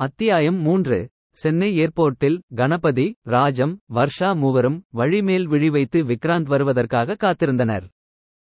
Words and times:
அத்தியாயம் 0.00 0.56
மூன்று. 0.56 0.96
சென்னை 1.38 1.66
ஏர்போர்ட்டில் 1.78 2.38
கணபதி 2.54 3.04
ராஜம் 3.24 3.74
வர்ஷா 3.94 4.30
மூவரும் 4.36 4.78
வழிமேல் 4.94 5.44
விழி 5.44 5.68
வைத்து 5.70 5.98
விக்ராந்த் 6.04 6.48
வருவதற்காக 6.48 7.16
காத்திருந்தனர். 7.20 7.84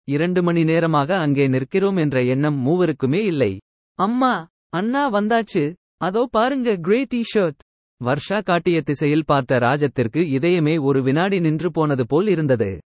இரண்டு 0.08 0.42
மணி 0.42 0.62
நேரமாக 0.64 1.16
அங்கே 1.16 1.48
நிற்கிறோம் 1.48 1.96
என்ற 1.96 2.22
எண்ணம் 2.22 2.66
மூவருக்குமே 2.66 3.20
இல்லை. 3.24 3.60
அம்மா 3.98 4.48
அண்ணா 4.68 5.12
வந்தாச்சு. 5.12 5.74
அதோ 5.96 6.28
பாருங்க 6.30 6.76
கிரே 6.76 7.04
டி 7.08 7.22
ஷர்ட் 7.34 7.60
வர்ஷா 8.04 8.42
காட்டிய 8.42 8.80
திசையில் 8.82 9.24
பார்த்த 9.24 9.58
ராஜத்திற்கு 9.58 10.22
இதயமே 10.38 10.80
ஒரு 10.80 11.02
வினாடி 11.02 11.40
நின்று 11.40 11.70
போனது 11.70 12.06
போல் 12.06 12.26
இருந்தது. 12.26 12.80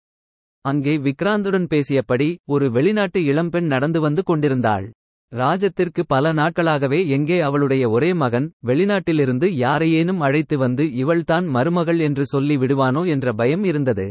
அங்கே 0.61 0.97
விக்ராந்துடன் 0.97 1.67
பேசியபடி 1.69 2.35
ஒரு 2.45 2.71
வெளிநாட்டு 2.71 3.23
இளம்பெண் 3.23 3.65
நடந்து 3.65 4.01
வந்து 4.01 4.23
கொண்டிருந்தாள். 4.23 4.87
ராஜத்திற்கு 5.31 6.01
பல 6.07 6.31
நாட்களாகவே 6.31 6.99
எங்கே 7.07 7.37
அவளுடைய 7.39 7.83
ஒரே 7.89 8.11
மகன் 8.13 8.47
வெளிநாட்டிலிருந்து 8.65 9.47
யாரையேனும் 9.57 10.21
அழைத்து 10.21 10.57
வந்து 10.57 10.83
இவள்தான் 10.93 11.47
மருமகள் 11.47 11.99
என்று 11.99 12.25
சொல்லி 12.25 12.57
விடுவானோ 12.57 13.03
என்ற 13.07 13.33
பயம் 13.33 13.63
இருந்தது. 13.63 14.07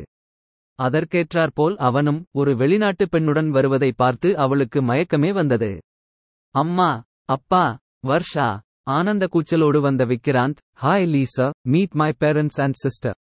அதற்கேற்றாற்போல் 0.78 1.76
அவனும் 1.80 2.20
ஒரு 2.30 2.52
வெளிநாட்டு 2.56 3.04
பெண்ணுடன் 3.12 3.48
வருவதை 3.48 3.90
பார்த்து 3.96 4.30
அவளுக்கு 4.36 4.80
மயக்கமே 4.82 5.30
வந்தது. 5.32 5.72
அம்மா 6.54 6.90
அப்பா 7.28 7.64
வர்ஷா 8.06 8.48
ஆனந்த 8.88 9.24
கூச்சலோடு 9.32 9.78
வந்த 9.80 10.02
Vikrant 10.04 10.60
hi 10.82 11.08
Lisa 11.14 11.46
meet 11.68 11.94
my 11.94 12.10
parents 12.20 12.60
and 12.60 12.78
sister 12.82 13.18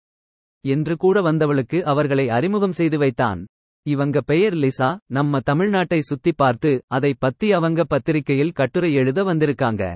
என்று 0.65 0.93
கூட 0.95 1.17
வந்தவளுக்கு 1.21 1.77
அவர்களை 1.83 2.25
அறிமுகம் 2.29 2.71
செய்து 2.71 2.97
வைத்தான். 2.97 3.41
இவங்க 3.85 4.21
பெயர் 4.21 4.53
லிசா. 4.53 4.97
நம்ம 5.07 5.39
தமிழ்நாட்டை 5.45 5.99
சுத்தி 5.99 6.31
பார்த்து 6.31 6.81
அதை 6.87 7.15
பத்தி 7.19 7.51
அவங்க 7.51 7.83
பத்திரிகையில் 7.83 8.51
கட்டுரை 8.51 8.93
எழுத 8.93 9.23
வந்திருக்காங்க. 9.23 9.95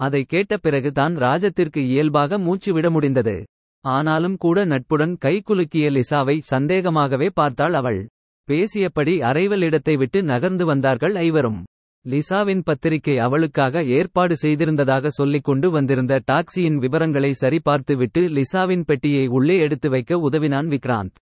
அதை 0.00 0.24
கேட்ட 0.24 0.56
பிறகு 0.56 0.92
தான் 0.92 1.16
ராஜத்திற்கு 1.16 1.78
இயல்பாக 1.78 2.38
மூச்சு 2.38 2.72
விட 2.72 2.90
முடிந்தது. 2.90 3.44
ஆனாலும் 3.84 4.36
கூட 4.36 4.64
நட்புடன் 4.64 5.16
கைகுலுக்கிய 5.24 5.88
லிசாவை 5.96 6.36
சந்தேகமாகவே 6.50 7.28
பார்த்தாள் 7.34 7.74
அவள். 7.74 8.00
பேசியபடி 8.48 9.14
அறைவல் 9.30 9.62
இடத்தை 9.62 9.96
விட்டு 9.96 10.22
நகர்ந்து 10.22 10.66
வந்தார்கள் 10.66 11.14
ஐவரும். 11.14 11.64
லிசாவின் 12.06 12.62
பத்திரிகை 12.64 13.18
அவளுக்காக 13.18 13.82
ஏற்பாடு 13.84 14.36
செய்திருந்ததாக 14.42 15.06
சொல்லிக் 15.06 15.44
கொண்டு 15.44 15.70
வந்திருந்த 15.70 16.20
டாக்ஸியின் 16.32 16.76
விவரங்களை 16.76 17.32
சரிபார்த்துவிட்டு 17.40 18.22
லிசாவின் 18.36 18.84
பெட்டியை 18.84 19.26
உள்ளே 19.26 19.56
எடுத்து 19.56 19.90
வைக்க 19.90 20.18
உதவினான் 20.18 20.66
Vikrant. 20.66 21.18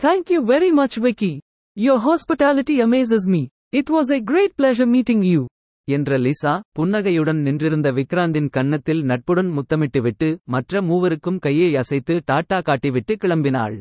Thank 0.00 0.28
you 0.28 0.44
very 0.44 0.70
much, 0.70 0.96
Vicky. 0.96 1.40
Your 1.76 1.98
hospitality 1.98 2.80
amazes 2.80 3.26
me. 3.26 3.48
It 3.72 3.88
was 3.88 4.10
a 4.10 4.20
great 4.22 4.52
pleasure 4.54 4.86
meeting 4.86 5.22
you. 5.24 5.42
என்ற 5.88 6.18
லிசா 6.18 6.52
புன்னகையுடன் 6.72 7.40
நின்றிருந்த 7.42 7.88
விக்ராந்தின் 7.92 8.48
கன்னத்தில் 8.48 9.02
நட்புடன் 9.04 9.50
முத்தமிட்டுவிட்டு 9.56 10.28
மற்ற 10.46 10.82
மூவருக்கும் 10.82 11.38
கையை 11.38 11.70
அசைத்து 11.76 12.14
டாட்டா 12.30 12.58
காட்டிவிட்டு 12.68 13.14
கிளம்பினாள் 13.16 13.76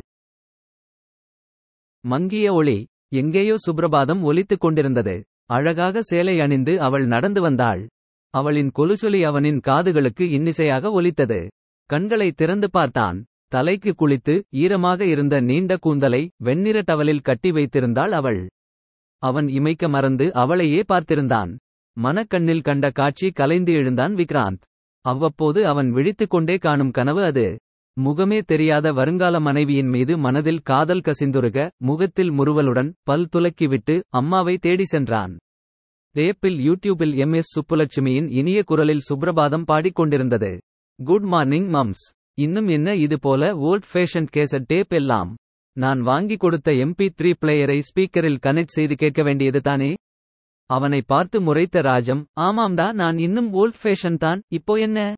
மங்கிய 2.03 2.53
ஒளி 2.53 2.77
எங்கேயோ 3.13 3.55
சுப்ரபாதம் 3.65 4.23
ஒலித்துக் 4.23 4.63
கொண்டிருந்தது 4.65 5.15
அழகாக 5.49 6.03
சேலை 6.03 6.37
அணிந்து 6.39 6.75
அவள் 6.79 7.07
நடந்து 7.07 7.41
வந்தாள் 7.41 7.83
அவளின் 8.33 8.73
கொலுசொலி 8.79 9.21
அவனின் 9.25 9.61
காதுகளுக்கு 9.67 10.27
இன்னிசையாக 10.37 10.91
ஒலித்தது 10.91 11.41
கண்களை 11.89 12.29
திறந்து 12.33 12.69
பார்த்தான் 12.69 13.17
தலைக்கு 13.47 13.93
குளித்து 13.93 14.43
ஈரமாக 14.49 15.05
இருந்த 15.05 15.39
நீண்ட 15.39 15.77
கூந்தலை 15.77 16.31
வெண்ணிற 16.37 16.81
டவலில் 16.81 17.21
கட்டி 17.21 17.51
வைத்திருந்தாள் 17.51 18.09
அவள். 18.09 18.49
அவன் 19.17 19.45
இமைக்க 19.45 19.89
மறந்து 19.89 20.33
அவளையே 20.33 20.83
பார்த்திருந்தான். 20.87 21.57
மனக்கண்ணில் 21.97 22.61
கண்ட 22.61 22.89
காட்சி 22.89 23.31
கலைந்து 23.31 23.73
எழுந்தான் 23.73 24.15
விக்ராந்த். 24.15 24.61
அவ்வப்போது 25.01 25.67
அவன் 25.67 25.91
விழித்துக் 25.91 26.29
கொண்டே 26.29 26.55
காணும் 26.55 26.91
கனவு 26.91 27.23
அது. 27.23 27.59
முகமே 28.01 28.41
தெரியாத 28.41 28.93
வருங்கால 28.93 29.39
மனைவியின் 29.39 29.87
மீது 29.87 30.17
மனதில் 30.17 30.59
காதல் 30.59 31.01
கசிந்துருக 31.01 31.69
முகத்தில் 31.77 32.31
முறுவலுடன் 32.31 32.93
பல் 33.03 33.27
துலக்கிவிட்டு 33.35 34.01
அம்மாவை 34.09 34.57
தேடி 34.57 34.85
சென்றான். 34.85 35.37
ரேப்பில் 36.15 36.57
யூடியூபில் 36.67 37.15
எம் 37.15 37.33
எஸ் 37.33 37.59
சுப்புலட்சுமியின் 37.59 38.31
இனிய 38.31 38.63
குரலில் 38.63 39.01
சுப்ரபாதம் 39.13 39.63
பாடிக்கொண்டிருந்தது. 39.67 40.59
Good 41.03 41.23
morning 41.23 41.67
mums. 41.67 42.24
இன்னும் 42.37 42.67
என்ன 42.67 42.95
இது 42.95 43.19
போல 43.19 43.57
ஓல்ட் 43.57 43.85
ஃபேஷன் 43.93 44.27
கேசட் 44.35 44.65
டேப் 44.67 44.93
எல்லாம்? 44.93 45.35
நான் 45.77 46.01
வாங்கி 46.01 46.35
கொடுத்த 46.37 46.71
எம்பி 46.71 47.09
த்ரீ 47.17 47.33
பிளேயரை 47.41 47.77
ஸ்பீக்கரில் 47.79 48.39
கனெக்ட் 48.43 48.75
செய்து 48.77 48.95
கேட்க 48.95 49.23
வேண்டியது 49.23 49.61
தானே? 49.61 49.95
அவனை 50.69 51.01
பார்த்து 51.01 51.41
முறைத்த 51.41 51.81
ராஜம் 51.81 52.25
ஆமாம்டா 52.39 52.91
நான் 52.91 53.17
இன்னும் 53.17 53.53
ஓல்ட் 53.53 53.79
ஃபேஷன் 53.83 54.17
தான் 54.17 54.41
இப்போ 54.49 54.75
என்ன? 54.75 55.13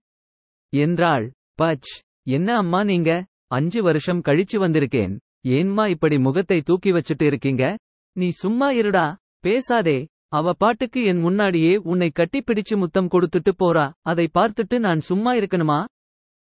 என்றாள். 0.73 1.31
பச் 1.61 1.91
என்ன 2.23 2.55
அம்மா 2.55 2.83
நீங்க? 2.83 3.25
அஞ்சு 3.47 3.83
வருஷம் 3.83 4.21
கழிச்சு 4.21 4.57
வந்திருக்கேன். 4.59 5.17
ஏன்மா 5.47 5.89
இப்படி 5.89 6.17
முகத்தை 6.17 6.61
தூக்கி 6.61 6.91
வச்சுட்டு 6.91 7.23
இருக்கீங்க? 7.23 7.75
நீ 8.15 8.29
சும்மா 8.29 8.71
இருடா 8.71 9.15
பேசாதே. 9.39 10.05
அவ 10.27 10.53
பாட்டுக்கு 10.53 11.03
என் 11.03 11.19
முன்னாடியே 11.19 11.77
உன்னை 11.77 12.11
கட்டிப்பிடிச்சு 12.15 12.75
முத்தம் 12.77 13.07
கொடுத்துட்டு 13.07 13.51
போறா. 13.59 13.91
அதை 14.01 14.29
பார்த்துட்டு 14.33 14.79
நான் 14.79 14.99
சும்மா 14.99 15.33
இருக்கணுமா? 15.35 15.85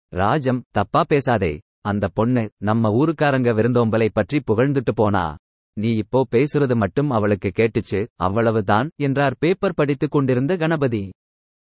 ராஜம் 0.08 0.62
தப்பா 0.70 1.04
பேசாதே. 1.08 1.60
அந்த 1.80 2.08
பொண்ணு 2.08 2.50
நம்ம 2.58 2.90
ஊருக்காரங்க 2.90 3.50
விருந்தோம்பலை 3.54 4.08
பற்றி 4.12 4.42
புகழ்ந்துட்டு 4.46 4.92
போனா. 4.94 5.36
நீ 5.72 5.94
இப்போ 5.94 6.26
பேசுறது 6.30 6.74
மட்டும் 6.74 7.10
அவளுக்கு 7.10 7.50
கேட்டுச்சு 7.56 8.06
அவ்வளவுதான் 8.14 8.90
என்றார் 8.96 9.36
பேப்பர் 9.38 9.74
படித்துக் 9.74 10.10
கொண்டிருந்த 10.10 10.56
கணபதி. 10.56 11.10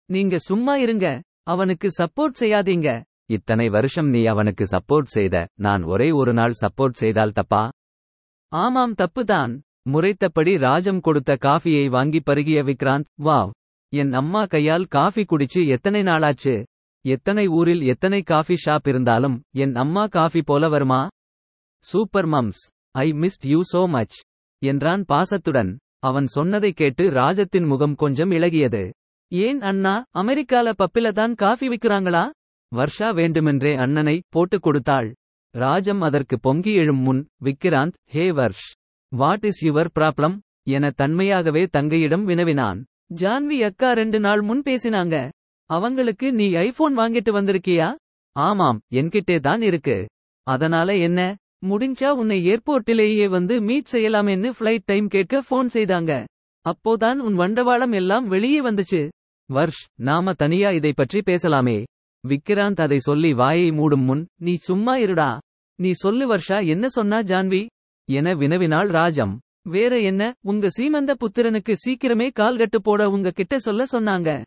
நீங்க 0.09 0.38
சும்மா 0.38 0.76
இருங்க 0.76 1.22
அவனுக்கு 1.42 1.88
சப்போர்ட் 1.98 2.41
செய்யாதீங்க. 2.41 3.03
இத்தனை 3.26 3.69
வருஷம் 3.69 4.09
நீ 4.09 4.25
அவனுக்கு 4.25 4.65
சப்போர்ட் 4.65 5.04
செய்த 5.04 5.47
நான் 5.54 5.82
ஒரே 5.82 6.10
ஒரு 6.10 6.32
நாள் 6.32 6.53
சப்போர்ட் 6.60 6.92
செய்தால் 6.92 7.32
தப்பா? 7.32 7.71
ஆமாம் 8.48 8.94
தப்புதான். 8.94 9.60
முறைத்தபடி 9.91 10.59
ராஜம் 10.59 11.00
கொடுத்த 11.00 11.38
காஃபியை 11.41 11.91
வாங்கி 11.91 12.21
பருகிய 12.21 12.62
விக்ராந்த் 12.62 13.04
வாவ் 13.25 13.50
என் 13.88 14.12
அம்மா 14.12 14.44
கையால் 14.44 14.84
காஃபி 14.84 15.22
குடிச்சு 15.22 15.66
எத்தனை 15.69 16.03
நாளாச்சு? 16.03 16.65
எத்தனை 17.05 17.47
ஊரில் 17.47 17.83
எத்தனை 17.83 18.23
காஃபி 18.23 18.55
ஷாப் 18.67 18.89
இருந்தாலும் 18.89 19.43
என் 19.53 19.75
அம்மா 19.75 20.07
காஃபி 20.07 20.43
போல 20.43 20.69
வருமா? 20.69 21.09
Super 21.85 22.27
mums 22.27 22.61
I 22.91 23.11
missed 23.13 23.47
you 23.47 23.61
so 23.73 23.89
much 23.89 24.21
என்றான் 24.63 25.05
பாசத்துடன். 25.05 25.77
அவன் 25.99 26.27
சொன்னதை 26.27 26.73
கேட்டு 26.73 27.11
ராஜத்தின் 27.11 27.67
முகம் 27.67 27.95
கொஞ்சம் 27.95 28.31
இளகியது. 28.31 28.91
ஏன் 29.33 29.61
அண்ணா 29.61 30.05
அமெரிக்கால 30.19 30.73
பப்பில 30.79 31.13
தான் 31.13 31.35
காஃபி 31.35 31.69
விக்கிறாங்களா 31.69 32.31
வர்ஷா 32.77 33.15
வேண்டுமென்றே 33.15 33.75
அண்ணனை 33.75 34.23
போட்டுக் 34.29 34.63
கொடுத்தாள். 34.63 35.15
ராஜம் 35.51 36.01
அதற்கு 36.01 36.41
பொங்கி 36.41 36.73
எழும் 36.75 37.01
முன் 37.01 37.29
Vikrant 37.45 37.93
hey 38.05 38.31
Varsh 38.31 38.69
what 39.09 39.45
is 39.45 39.65
your 39.65 39.91
problem? 39.99 40.39
என 40.63 40.91
தன்மையாகவே 40.91 41.67
தங்கையிடம் 41.77 42.23
வினவினான். 42.23 42.84
ஜான்வி 43.15 43.59
அக்கா 43.65 43.93
ரெண்டு 43.93 44.21
நாள் 44.21 44.41
முன் 44.41 44.63
பேசினாங்க. 44.65 45.31
அவங்களுக்கு 45.67 46.33
நீ 46.33 46.53
ஐபோன் 46.53 46.99
வாங்கிட்டு 46.99 47.33
வந்திருக்கியா? 47.33 47.95
ஆமாம் 48.33 48.81
என்கிட்டே 48.93 49.41
தான் 49.41 49.61
இருக்கு. 49.61 50.09
அதனால 50.43 50.97
என்ன? 50.97 51.37
முடிஞ்சா 51.69 52.09
உன்னை 52.09 52.47
ஏர்போர்ட்டிலேயே 52.47 53.28
வந்து 53.28 53.61
மீட் 53.61 53.87
செய்யலாமேன்னு 53.93 54.53
ஃபிளைட் 54.59 54.83
டைம் 54.84 55.09
கேட்க 55.09 55.43
ஃபோன் 55.51 55.67
செய்தாங்க. 55.72 56.25
அப்போதான் 56.71 57.19
உன் 57.19 57.39
வண்டவாளம் 57.39 57.95
எல்லாம் 57.95 58.28
வெளியே 58.28 58.61
வந்துச்சு. 58.61 59.09
வர்ஷ் 59.53 59.84
நாம 60.01 60.33
தனியா 60.33 60.71
இதை 60.71 60.93
பற்றி 60.93 61.21
பேசலாமே. 61.27 61.83
விக்ராந்த் 62.28 62.81
அதை 62.81 62.99
சொல்லி 62.99 63.33
வாயை 63.33 63.71
மூடும் 63.71 64.05
முன் 64.05 64.27
நீ 64.41 64.55
சும்மா 64.55 64.97
இருடா. 64.97 65.39
நீ 65.77 65.93
சொல்லு 65.93 66.37
வர்ஷா 66.37 66.67
என்ன 66.67 66.89
சொன்னா 66.89 67.19
ஜான்வி? 67.19 67.67
என 68.11 68.34
வினவினாள் 68.34 68.87
ராஜம். 68.87 69.39
வேற 69.69 69.99
என்ன? 69.99 70.33
உங்க 70.41 70.69
சீமந்த 70.81 71.15
புத்திரனுக்கு 71.15 71.77
சீக்கிரமே 71.87 72.31
கால்கட்டு 72.41 72.77
போட 72.83 73.09
உங்க 73.09 73.31
கிட்ட 73.31 73.59
சொல்ல 73.59 73.84
சொன்னாங்க. 73.93 74.43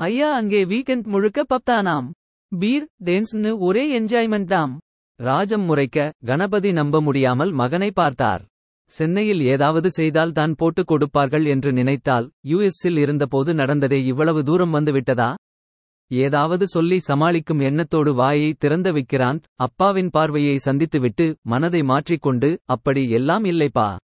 ஐயா 0.00 0.32
அங்கே 0.32 0.64
வீக்கெண்ட் 0.64 1.02
முழுக்க 1.02 1.44
பப்தானாம். 1.48 2.06
பீர் 2.48 2.86
டேன்ஸ்னு 3.04 3.58
ஒரே 3.58 4.00
என்ஜாய்மெண்ட் 4.00 4.44
தாம். 4.44 4.72
ராஜம் 5.20 5.64
முறைக்க 5.64 6.12
கணபதி 6.24 6.72
நம்ப 6.72 7.00
முடியாமல் 7.00 7.52
மகனை 7.52 7.90
பார்த்தார். 7.90 8.42
சென்னையில் 8.92 9.40
ஏதாவது 9.40 9.90
செய்தால் 9.90 10.32
தான் 10.32 10.54
போட்டுக் 10.54 10.86
கொடுப்பார்கள் 10.86 11.44
என்று 11.44 11.72
நினைத்தால் 11.72 12.30
யுஎஸ்ஸில் 12.46 12.98
இருந்தபோது 12.98 13.54
நடந்ததே 13.54 14.04
இவ்வளவு 14.04 14.42
தூரம் 14.42 14.74
வந்துவிட்டதா? 14.74 15.34
ஏதாவது 16.10 16.66
சொல்லி 16.66 16.98
சமாளிக்கும் 16.98 17.60
எண்ணத்தோடு 17.60 18.14
வாயை 18.14 18.54
திறந்த 18.58 18.92
விக்ராந்த் 18.92 19.46
அப்பாவின் 19.54 20.10
பார்வையை 20.10 20.56
சந்தித்துவிட்டு 20.64 21.34
மனதை 21.42 21.82
மாற்றிக்கொண்டு 21.82 22.50
அப்படி 22.64 23.10
எல்லாம் 23.10 23.44
இல்லைப்பா. 23.44 23.96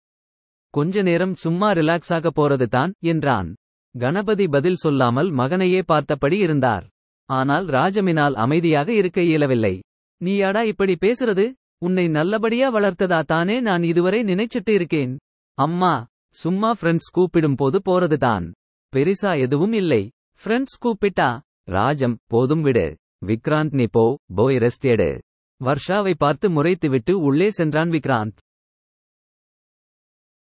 கொஞ்ச 0.73 1.01
நேரம் 1.01 1.33
சும்மா 1.33 1.71
ரிலாக்ஸாக 1.71 2.29
போறது 2.35 2.67
தான் 2.67 2.93
என்றான். 2.99 3.49
கணபதி 3.97 4.47
பதில் 4.47 4.75
சொல்லாமல் 4.75 5.31
மகனையே 5.31 5.81
பார்த்தபடி 5.81 6.37
இருந்தார். 6.37 6.87
ஆனால் 7.25 7.65
ராஜமினால் 7.65 8.33
அமைதியாக 8.33 8.93
இருக்க 8.93 9.21
இயலவில்லை. 9.21 9.81
நீயாடா 10.23 10.63
இப்படி 10.63 10.97
பேசுறது? 11.01 11.53
உன்னை 11.77 12.07
நல்லபடியா 12.07 12.73
வளர்த்ததா 12.73 13.23
தானே 13.23 13.59
நான் 13.59 13.83
இதுவரை 13.83 14.23
நினைச்சிட்டு 14.23 14.69
இருக்கேன். 14.69 15.17
அம்மா 15.53 16.05
சும்மா 16.29 16.75
ஃப்ரெண்ட்ஸ் 16.81 17.11
கூப்பிடும் 17.11 17.55
போது 17.55 17.81
போறதுதான். 17.85 18.51
பெரிசா 18.95 19.39
எதுவும் 19.39 19.71
இல்லை. 19.71 20.09
ஃப்ரெண்ட்ஸ் 20.43 20.77
கூப்பிட்டா? 20.81 21.39
ராஜம் 21.63 22.17
போதும் 22.27 22.61
விடு. 22.61 22.97
விக்ராந்த் 23.25 23.73
நீ 23.73 23.85
போ. 23.91 24.15
போய் 24.35 24.55
ரெஸ்ட் 24.55 24.81
எடு. 24.81 25.21
வர்ஷாவை 25.63 26.13
பார்த்து 26.17 26.49
முறைத்துவிட்டு 26.49 27.11
உள்ளே 27.11 27.49
சென்றான் 27.49 27.89
விக்ராந்த். 27.89 28.37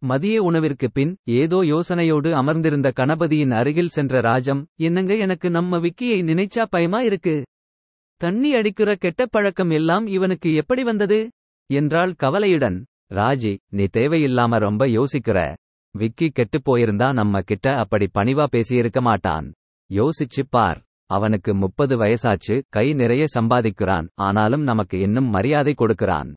மதிய 0.01 0.43
உணவிற்கு 0.43 0.91
பின் 0.91 1.17
ஏதோ 1.25 1.57
யோசனையோடு 1.57 2.31
அமர்ந்திருந்த 2.33 2.93
கணபதியின் 2.97 3.51
அருகில் 3.51 3.89
சென்ற 3.89 4.21
ராஜம் 4.21 4.67
என்னங்க 4.77 5.17
எனக்கு 5.17 5.51
நம்ம 5.51 5.79
விக்கியை 5.79 6.23
நினைச்சா 6.23 6.67
பயமா 6.71 7.01
இருக்கு? 7.01 7.45
தண்ணி 8.17 8.55
அடிக்கிற 8.55 8.95
கெட்ட 8.95 9.27
பழக்கம் 9.27 9.71
எல்லாம் 9.71 10.07
இவனுக்கு 10.07 10.55
எப்படி 10.55 10.83
வந்தது? 10.83 11.31
என்றாள் 11.73 12.15
கவலையுடன். 12.15 12.85
ராஜி 13.15 13.59
நீ 13.71 13.87
தேவையில்லாம 13.93 14.59
ரொம்ப 14.59 14.87
யோசிக்கிற. 14.87 15.55
விக்கி 15.99 16.29
கெட்டுப் 16.29 16.71
போயிருந்தா 16.71 17.13
நம்ம 17.13 17.41
கிட்ட 17.41 17.75
அப்படி 17.77 18.09
பணிவா 18.15 18.47
பேசியிருக்க 18.53 19.01
மாட்டான். 19.01 19.53
யோசிச்சுப் 19.91 20.51
பார். 20.51 20.83
அவனுக்கு 21.07 21.55
முப்பது 21.55 21.97
வயசாச்சு 21.97 22.63
கை 22.69 22.93
நிறைய 22.93 23.25
சம்பாதிக்கிறான் 23.41 24.09
ஆனாலும் 24.15 24.63
நமக்கு 24.63 24.99
இன்னும் 24.99 25.29
மரியாதை 25.29 25.75
கொடுக்கிறான். 25.75 26.35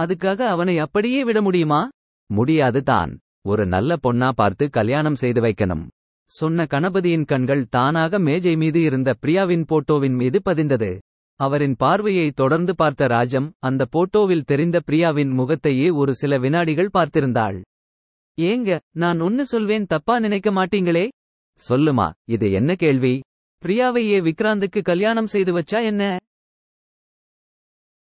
அதுக்காக 0.00 0.40
அவனை 0.42 0.78
அப்படியே 0.78 1.24
விட 1.24 1.42
முடியுமா? 1.42 1.88
முடியாது 2.30 2.82
தான் 2.82 3.12
ஒரு 3.42 3.66
நல்ல 3.66 3.96
பொண்ணா 4.02 4.28
பார்த்து 4.32 4.64
கல்யாணம் 4.70 5.14
செய்து 5.14 5.40
வைக்கணும். 5.40 5.84
சொன்ன 6.30 6.64
கணபதியின் 6.64 7.24
கண்கள் 7.24 7.62
தானாக 7.66 8.18
மேஜை 8.18 8.54
மீது 8.56 8.80
இருந்த 8.82 9.10
பிரியாவின் 9.22 9.64
போட்டோவின் 9.70 10.16
மீது 10.16 10.40
பதிந்தது. 10.44 10.90
அவரின் 11.40 11.76
பார்வையை 11.76 12.30
தொடர்ந்து 12.30 12.74
பார்த்த 12.74 13.06
ராஜம் 13.06 13.48
அந்த 13.58 13.86
போட்டோவில் 13.92 14.44
தெரிந்த 14.44 14.80
பிரியாவின் 14.80 15.32
முகத்தையே 15.32 15.88
ஒரு 15.90 16.14
சில 16.14 16.38
வினாடிகள் 16.38 16.94
பார்த்திருந்தாள். 16.94 17.58
ஏங்க 18.38 18.78
நான் 18.92 19.20
ஒன்னு 19.20 19.44
சொல்வேன் 19.44 19.86
தப்பா 19.86 20.18
நினைக்க 20.18 20.50
மாட்டீங்களே? 20.50 21.06
சொல்லுமா 21.62 22.06
இது 22.24 22.46
என்ன 22.52 22.74
கேள்வி? 22.74 23.14
பிரியாவையே 23.62 24.18
விக்ராந்துக்கு 24.20 24.80
கல்யாணம் 24.82 25.26
செய்து 25.26 25.52
வச்சா 25.58 25.78
என்ன? 25.84 26.02